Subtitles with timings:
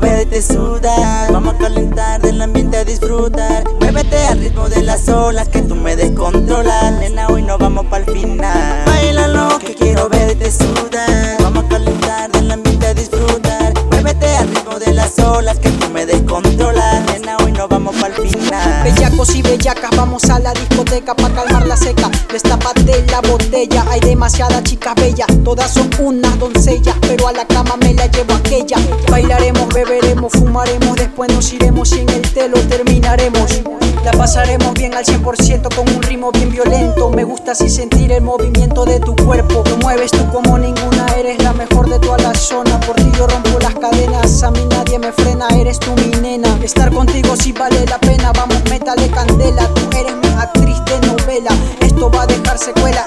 [0.00, 1.32] verte sudar.
[1.32, 3.64] Vamos a calentar del ambiente a disfrutar.
[3.80, 6.92] Muévete al ritmo de las olas que tú me descontrolas.
[6.94, 8.84] Nena, hoy nos vamos para el final.
[8.86, 11.36] Bailalo que quiero verte sudar.
[11.42, 13.74] Vamos a calentar del ambiente a disfrutar.
[13.90, 17.04] Muévete al ritmo de las olas que tú me descontrolas.
[17.06, 18.84] Nena, hoy nos vamos para el final.
[18.84, 22.10] Bellacos y bellacas, vamos a la discoteca pa' calmar la seca.
[22.32, 25.28] Destápate la botella, hay demasiadas chicas bellas.
[25.44, 27.87] Todas son una doncella, pero a la cama me
[29.10, 33.62] Bailaremos, beberemos, fumaremos, después nos iremos y en el telo terminaremos.
[34.04, 37.10] La pasaremos bien al 100% con un ritmo bien violento.
[37.10, 39.64] Me gusta así sentir el movimiento de tu cuerpo.
[39.68, 42.78] Lo mueves tú como ninguna, eres la mejor de toda la zona.
[42.80, 46.58] Por ti yo rompo las cadenas, a mí nadie me frena, eres tú mi nena.
[46.62, 49.66] Estar contigo sí vale la pena, vamos, métale candela.
[49.74, 51.50] Tú eres mi actriz de novela,
[51.80, 53.04] esto va a dejar secuela.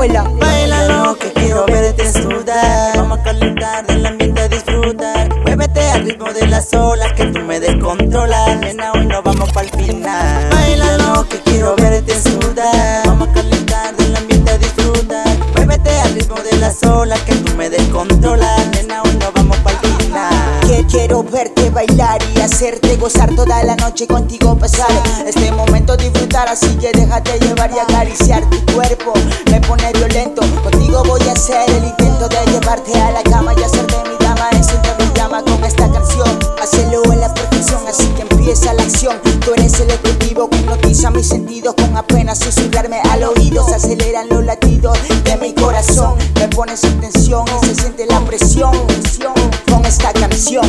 [0.00, 0.30] Quien le duela.
[0.38, 2.96] Bailalo que quiero verte sudar.
[2.96, 5.28] Vamos a calentar del ambiente a disfrutar.
[5.42, 8.60] Muévete al ritmo de las olas que tú me descontrolas.
[8.60, 10.50] Nena, hoy nos vamos para el final.
[10.50, 13.06] Bailalo que quiero verte sudar.
[13.06, 15.38] Vamos a calentar del ambiente a disfrutar.
[15.54, 18.66] Muévete al ritmo de las olas que tú me descontrolas.
[18.68, 20.60] Nena, hoy nos vamos para el final.
[20.66, 24.90] Que quiero verte bailar y hacerte gozar toda la noche contigo pasar.
[25.26, 29.12] Este momento disfrutar así que déjate llevar y acariciar tu cuerpo.
[29.50, 33.62] Me pone violento contigo voy a hacer el intento de llevarte a la cama y
[33.62, 34.48] hacerte mi dama.
[34.52, 36.38] Enciende mi llama con esta canción.
[36.60, 39.20] Hazlo en la perfección así que empieza la acción.
[39.44, 43.66] Tú eres el objetivo que hipnotiza mis sentidos con apenas susurrarme al oído.
[43.66, 46.16] Se aceleran los latidos de mi corazón.
[46.34, 48.72] Me pones en tensión y se siente la presión.
[49.70, 50.64] Con esta canción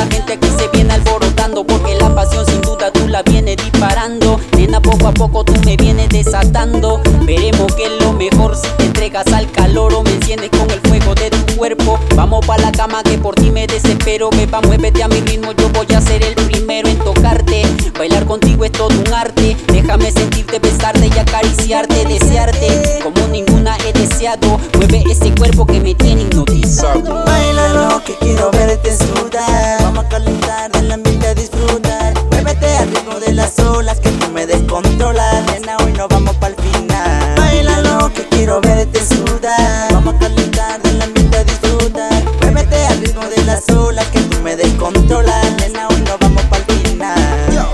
[0.00, 1.64] la gente que se viene alborotando.
[1.64, 4.40] Porque la pasión sin duda tú la vienes disparando.
[4.56, 7.00] Nena, poco a poco tú me vienes desatando.
[7.24, 10.80] Veremos que es lo mejor si te entregas al calor o me enciendes con el
[10.80, 11.98] fuego de tu cuerpo.
[12.14, 14.30] Vamos pa' la cama que por ti me desespero.
[14.30, 17.62] Beba, muévete a mi ritmo, yo voy a ser el primero en tocarte.
[17.98, 19.56] Bailar contigo es todo un arte.
[19.66, 23.00] Déjame sentirte, besarte y acariciarte, desearte.
[23.02, 24.58] Como ninguna he deseado.
[24.76, 27.24] Mueve ese cuerpo que me tiene hipnotizado.
[27.26, 29.79] Bailalo que quiero verte sudar.
[30.20, 32.14] Calentar del ambiente a disfrutar.
[32.30, 35.46] Muévete al ritmo de las olas que tú me descontrolas.
[35.46, 37.34] Nena, hoy nos vamos para el final.
[37.36, 39.92] Bailalo que quiero verte sudar.
[39.92, 42.22] Vamos a calentar del ambiente a disfrutar.
[42.42, 45.56] Muévete al ritmo de las olas que tú me descontrolas.
[45.56, 47.68] Nena, hoy nos vamos para el final.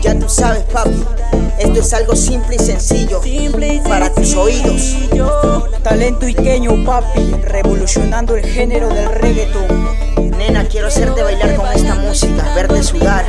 [0.00, 1.04] Ya tú sabes, papi,
[1.58, 3.20] esto es algo simple y sencillo
[3.86, 4.96] para tus oídos.
[5.82, 10.30] Talento iqueño, papi, revolucionando el género del reggaeton.
[10.36, 11.66] Nena, quiero hacerte bailar con
[12.14, 13.24] música, verte sudar,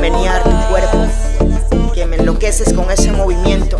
[0.00, 3.78] menear tu cuerpo, que me enloqueces con ese movimiento.